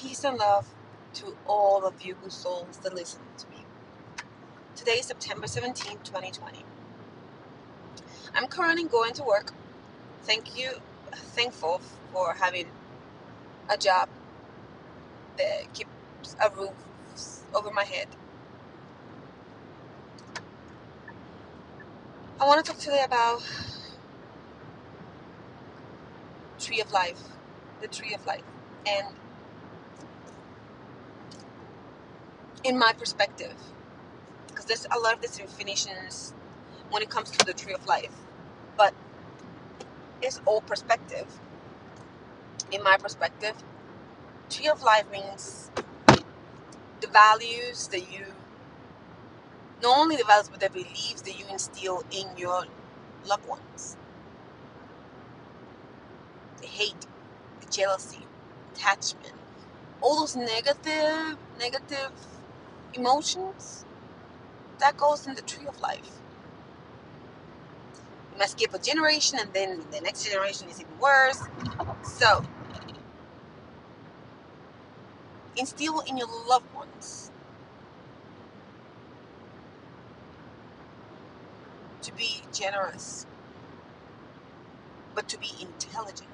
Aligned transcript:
Peace 0.00 0.24
and 0.24 0.38
love 0.38 0.66
to 1.12 1.36
all 1.46 1.84
of 1.84 2.00
you 2.00 2.14
whose 2.22 2.32
souls 2.32 2.78
that 2.82 2.94
listen 2.94 3.20
to 3.36 3.46
me. 3.50 3.66
Today 4.74 4.92
is 4.92 5.04
September 5.04 5.46
17, 5.46 5.98
2020. 6.04 6.64
I'm 8.34 8.46
currently 8.46 8.84
going 8.84 9.12
to 9.12 9.22
work. 9.22 9.52
Thank 10.22 10.58
you, 10.58 10.70
thankful 11.12 11.82
for 12.14 12.32
having 12.32 12.68
a 13.68 13.76
job 13.76 14.08
that 15.36 15.74
keeps 15.74 15.90
a 16.42 16.48
roof 16.48 16.72
over 17.54 17.70
my 17.70 17.84
head. 17.84 18.08
I 22.40 22.46
want 22.46 22.64
to 22.64 22.72
talk 22.72 22.80
today 22.80 23.02
about 23.04 23.42
tree 26.58 26.80
of 26.80 26.90
life, 26.90 27.20
the 27.82 27.88
tree 27.88 28.14
of 28.14 28.24
life, 28.24 28.44
and 28.86 29.06
in 32.64 32.78
my 32.78 32.92
perspective, 32.92 33.54
because 34.48 34.66
there's 34.66 34.86
a 34.90 34.98
lot 34.98 35.14
of 35.14 35.20
definitions 35.20 36.34
when 36.90 37.02
it 37.02 37.10
comes 37.10 37.30
to 37.30 37.46
the 37.46 37.52
tree 37.52 37.72
of 37.72 37.86
life, 37.86 38.14
but 38.76 38.94
it's 40.22 40.40
all 40.44 40.60
perspective. 40.60 41.26
In 42.70 42.82
my 42.82 42.96
perspective, 42.96 43.54
tree 44.48 44.68
of 44.68 44.82
life 44.82 45.10
means 45.10 45.70
the 47.00 47.08
values 47.08 47.88
that 47.88 48.12
you, 48.12 48.26
not 49.82 49.98
only 49.98 50.16
the 50.16 50.24
values, 50.24 50.48
but 50.48 50.60
the 50.60 50.70
beliefs 50.70 51.22
that 51.22 51.38
you 51.38 51.46
instill 51.50 52.04
in 52.10 52.26
your 52.36 52.64
loved 53.26 53.48
ones. 53.48 53.96
The 56.60 56.66
hate, 56.66 57.06
the 57.60 57.70
jealousy, 57.70 58.26
attachment, 58.74 59.34
all 60.02 60.20
those 60.20 60.36
negative, 60.36 61.36
negative 61.58 62.10
emotions, 62.94 63.84
that 64.78 64.96
goes 64.96 65.26
in 65.26 65.34
the 65.34 65.42
tree 65.42 65.66
of 65.66 65.80
life. 65.80 66.10
You 68.32 68.38
must 68.38 68.52
skip 68.52 68.74
a 68.74 68.78
generation 68.78 69.38
and 69.40 69.52
then 69.52 69.82
the 69.90 70.00
next 70.00 70.24
generation 70.24 70.68
is 70.68 70.80
even 70.80 70.98
worse. 70.98 71.40
So, 72.04 72.44
instill 75.56 76.00
in 76.00 76.16
your 76.16 76.28
loved 76.48 76.72
ones 76.74 77.30
to 82.02 82.14
be 82.14 82.42
generous, 82.52 83.26
but 85.14 85.28
to 85.28 85.38
be 85.38 85.50
intelligent. 85.60 86.28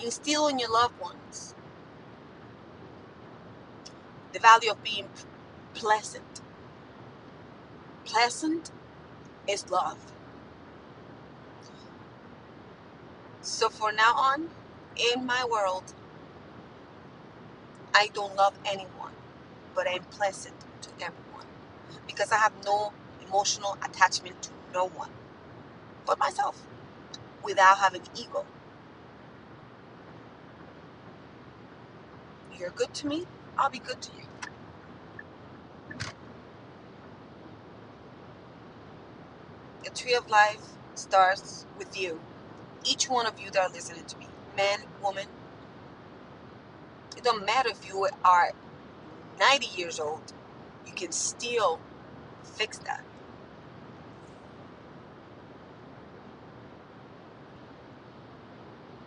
Instill 0.00 0.48
in 0.48 0.58
your 0.58 0.72
loved 0.72 0.98
ones 1.00 1.54
the 4.36 4.40
value 4.42 4.70
of 4.70 4.84
being 4.84 5.08
pleasant. 5.72 6.42
Pleasant 8.04 8.70
is 9.48 9.70
love. 9.70 9.96
So, 13.40 13.70
for 13.70 13.92
now 13.92 14.12
on, 14.14 14.50
in 15.14 15.24
my 15.24 15.42
world, 15.50 15.94
I 17.94 18.10
don't 18.12 18.36
love 18.36 18.52
anyone, 18.66 19.14
but 19.74 19.88
I'm 19.88 20.04
pleasant 20.04 20.56
to 20.82 20.90
everyone 20.96 21.46
because 22.06 22.30
I 22.30 22.36
have 22.36 22.52
no 22.62 22.92
emotional 23.26 23.78
attachment 23.82 24.42
to 24.42 24.50
no 24.74 24.88
one 24.88 25.12
but 26.04 26.18
myself 26.18 26.60
without 27.42 27.78
having 27.78 28.02
ego. 28.14 28.44
You're 32.58 32.70
good 32.70 32.92
to 32.94 33.06
me, 33.06 33.26
I'll 33.58 33.70
be 33.70 33.78
good 33.78 34.00
to 34.02 34.10
you. 34.12 34.24
The 39.84 39.90
tree 39.90 40.14
of 40.14 40.28
life 40.28 40.62
starts 40.94 41.66
with 41.78 41.98
you. 41.98 42.20
Each 42.84 43.08
one 43.08 43.26
of 43.26 43.40
you 43.40 43.50
that 43.52 43.60
are 43.60 43.68
listening 43.72 44.04
to 44.06 44.18
me, 44.18 44.26
man, 44.56 44.80
woman, 45.02 45.26
it 47.16 47.24
don't 47.24 47.46
matter 47.46 47.70
if 47.70 47.88
you 47.88 48.08
are 48.24 48.52
90 49.38 49.66
years 49.80 49.98
old, 50.00 50.32
you 50.86 50.92
can 50.92 51.12
still 51.12 51.80
fix 52.44 52.78
that. 52.78 53.02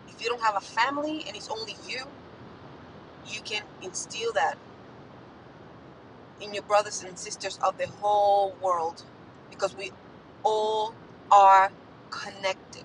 If 0.08 0.22
you 0.22 0.28
don't 0.28 0.42
have 0.42 0.56
a 0.56 0.60
family 0.60 1.24
and 1.26 1.36
it's 1.36 1.48
only 1.48 1.76
you, 1.86 2.04
you 3.26 3.40
can 3.42 3.62
instill 3.82 4.32
that 4.32 4.56
in 6.40 6.54
your 6.54 6.62
brothers 6.62 7.04
and 7.04 7.18
sisters 7.18 7.58
of 7.62 7.76
the 7.78 7.86
whole 7.86 8.54
world 8.62 9.02
because 9.50 9.76
we 9.76 9.92
all 10.42 10.94
are 11.30 11.70
connected. 12.10 12.84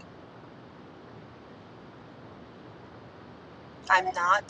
I'm 3.90 4.06
not 4.14 4.44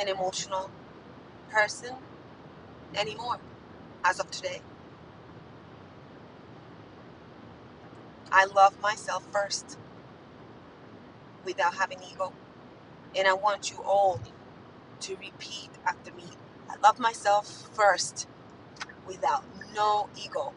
an 0.00 0.08
emotional 0.08 0.70
person 1.50 1.94
anymore 2.94 3.38
as 4.04 4.20
of 4.20 4.30
today. 4.30 4.60
I 8.30 8.44
love 8.46 8.80
myself 8.80 9.26
first 9.32 9.78
without 11.44 11.74
having 11.74 11.98
ego. 12.02 12.32
And 13.16 13.26
I 13.26 13.32
want 13.32 13.70
you 13.70 13.78
all 13.82 14.20
to 15.00 15.16
repeat 15.16 15.70
after 15.86 16.12
me. 16.14 16.24
I 16.70 16.76
love 16.82 16.98
myself 16.98 17.70
first 17.74 18.28
without 19.06 19.44
no 19.74 20.08
ego. 20.16 20.52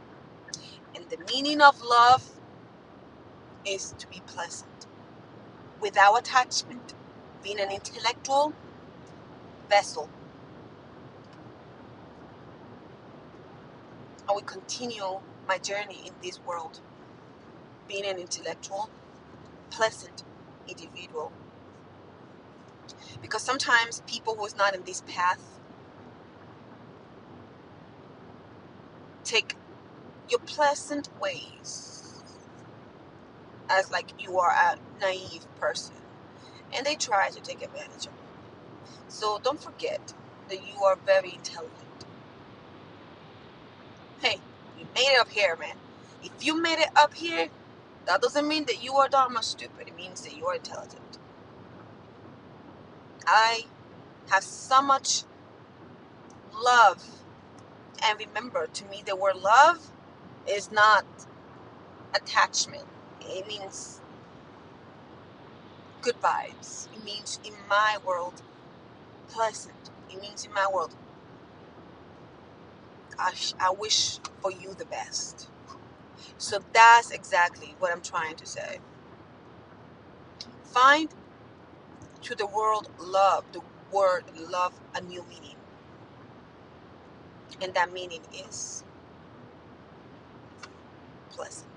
And 0.96 1.09
the 1.09 1.18
meaning 1.34 1.62
of 1.62 1.81
love 1.81 2.29
is 3.66 3.96
to 4.00 4.07
be 4.07 4.22
pleasant 4.25 4.88
without 5.81 6.16
attachment, 6.19 6.94
being 7.44 7.59
an 7.59 7.72
intellectual 7.72 8.53
vessel. 9.69 10.09
I 14.29 14.34
will 14.34 14.41
continue 14.41 15.19
my 15.47 15.58
journey 15.58 16.03
in 16.06 16.13
this 16.22 16.40
world 16.46 16.79
being 17.88 18.06
an 18.06 18.18
intellectual, 18.18 18.90
pleasant 19.69 20.23
individual. 20.68 21.31
Because 23.22 23.41
sometimes 23.44 24.02
people 24.07 24.35
who 24.35 24.46
is 24.46 24.56
not 24.56 24.75
in 24.75 24.84
this 24.84 25.03
path 25.07 25.41
take 29.24 29.56
your 30.29 30.40
pleasant 30.40 31.09
ways 31.22 32.24
as 33.69 33.91
like 33.91 34.12
you 34.19 34.38
are 34.40 34.52
a 34.52 34.78
naive 35.02 35.46
person 35.59 35.96
and 36.75 36.85
they 36.85 36.96
try 36.96 37.29
to 37.29 37.41
take 37.41 37.62
advantage 37.62 38.07
of 38.07 38.13
you. 38.13 38.41
So 39.08 39.40
don't 39.44 39.62
forget 39.62 40.13
that 40.50 40.68
you 40.68 40.84
are 40.84 40.97
very 40.97 41.34
intelligent. 41.34 41.75
Hey, 44.22 44.40
you 44.79 44.85
made 44.96 45.13
it 45.13 45.19
up 45.19 45.29
here, 45.29 45.56
man. 45.58 45.75
If 46.23 46.46
you 46.46 46.62
made 46.62 46.79
it 46.79 46.90
up 46.96 47.13
here, 47.13 47.50
that 48.06 48.22
doesn't 48.22 48.47
mean 48.47 48.66
that 48.66 48.84
you 48.84 48.96
are 48.96 49.09
dumb 49.09 49.38
or 49.38 49.44
stupid. 49.44 49.88
It 49.88 49.96
means 49.96 50.22
that 50.22 50.35
you 50.38 50.46
are 50.47 50.56
intelligent. 50.56 51.18
I 53.27 53.65
have 54.31 54.43
so 54.43 54.81
much 54.81 55.23
love. 56.63 57.03
And 58.03 58.19
remember, 58.19 58.67
to 58.67 58.85
me, 58.85 59.03
the 59.05 59.15
word 59.15 59.37
love 59.37 59.91
is 60.47 60.71
not 60.71 61.05
attachment. 62.15 62.85
It 63.21 63.47
means 63.47 64.01
good 66.01 66.19
vibes. 66.21 66.87
It 66.95 67.03
means 67.03 67.39
in 67.45 67.53
my 67.69 67.97
world, 68.05 68.41
pleasant. 69.29 69.91
It 70.11 70.22
means 70.22 70.46
in 70.46 70.53
my 70.53 70.67
world, 70.73 70.96
I, 73.19 73.34
I 73.59 73.72
wish 73.72 74.19
for 74.41 74.51
you 74.51 74.73
the 74.73 74.85
best. 74.85 75.49
So 76.37 76.59
that's 76.73 77.11
exactly 77.11 77.75
what 77.79 77.91
I'm 77.91 78.01
trying 78.01 78.35
to 78.37 78.46
say. 78.46 78.79
Find 80.63 81.09
to 82.23 82.35
the 82.35 82.47
world 82.47 82.90
love, 83.00 83.46
the 83.53 83.62
word 83.91 84.23
love, 84.50 84.73
a 84.96 85.02
new 85.02 85.23
meaning. 85.29 85.56
And 87.62 87.73
that 87.76 87.94
meaning 87.94 88.22
is 88.47 88.84
pleasant. 91.32 91.68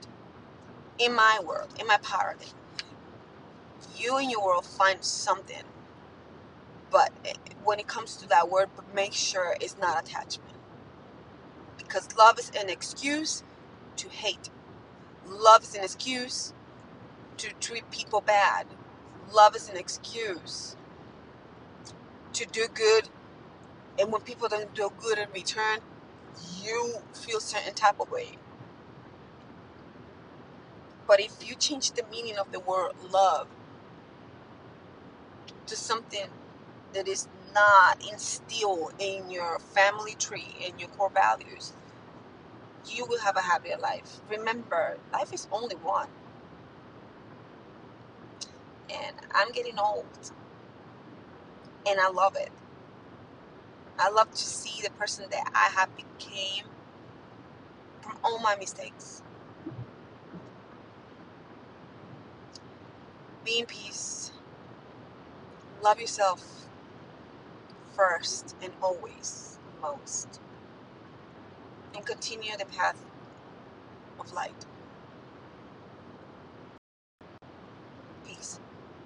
In 0.98 1.14
my 1.14 1.40
world, 1.46 1.68
in 1.80 1.86
my 1.86 1.98
paradigm, 1.98 2.48
you 3.96 4.18
in 4.18 4.30
your 4.30 4.44
world 4.44 4.66
find 4.66 5.02
something. 5.04 5.64
But 6.90 7.12
when 7.64 7.80
it 7.80 7.86
comes 7.88 8.16
to 8.18 8.28
that 8.30 8.50
word, 8.50 8.68
make 8.94 9.12
sure 9.12 9.56
it's 9.60 9.78
not 9.78 10.02
attachment. 10.02 10.52
Because 11.78 12.16
love 12.16 12.38
is 12.38 12.50
an 12.58 12.70
excuse 12.70 13.42
to 13.96 14.08
hate. 14.10 14.50
Love 15.26 15.64
is 15.64 15.74
an 15.74 15.84
excuse 15.84 16.54
to 17.38 17.50
treat 17.60 17.90
people 17.90 18.20
bad. 18.20 18.66
Love 19.32 19.56
is 19.56 19.68
an 19.68 19.76
excuse 19.76 20.76
to 22.32 22.46
do 22.46 22.66
good, 22.72 23.08
and 23.98 24.12
when 24.12 24.22
people 24.22 24.48
don't 24.48 24.74
do 24.74 24.90
good 25.00 25.18
in 25.18 25.28
return, 25.34 25.80
you 26.62 26.96
feel 27.14 27.40
certain 27.40 27.74
type 27.74 28.00
of 28.00 28.10
way. 28.10 28.38
But 31.06 31.20
if 31.20 31.48
you 31.48 31.54
change 31.56 31.92
the 31.92 32.04
meaning 32.10 32.38
of 32.38 32.52
the 32.52 32.60
word 32.60 32.92
love 33.12 33.48
to 35.66 35.76
something 35.76 36.28
that 36.94 37.08
is 37.08 37.28
not 37.54 38.02
instilled 38.10 38.94
in 38.98 39.30
your 39.30 39.58
family 39.58 40.14
tree 40.14 40.54
and 40.66 40.78
your 40.80 40.88
core 40.90 41.10
values, 41.10 41.72
you 42.86 43.06
will 43.06 43.20
have 43.20 43.36
a 43.36 43.42
happier 43.42 43.76
life. 43.78 44.20
Remember, 44.30 44.98
life 45.12 45.32
is 45.32 45.48
only 45.52 45.76
one. 45.76 46.08
And 48.90 49.16
I'm 49.34 49.52
getting 49.52 49.78
old. 49.78 50.06
And 51.86 52.00
I 52.00 52.10
love 52.10 52.36
it. 52.36 52.50
I 53.98 54.10
love 54.10 54.30
to 54.30 54.36
see 54.36 54.82
the 54.82 54.90
person 54.90 55.26
that 55.30 55.50
I 55.54 55.70
have 55.78 55.90
became 55.96 56.64
from 58.02 58.18
all 58.24 58.38
my 58.40 58.56
mistakes. 58.56 59.22
Be 63.44 63.60
in 63.60 63.66
peace. 63.66 64.32
Love 65.82 66.00
yourself 66.00 66.68
first 67.94 68.56
and 68.62 68.72
always 68.82 69.58
most. 69.80 70.40
And 71.94 72.04
continue 72.04 72.56
the 72.56 72.66
path 72.66 72.98
of 74.18 74.32
light. 74.32 74.66